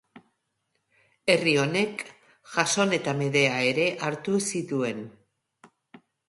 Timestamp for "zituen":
4.49-5.05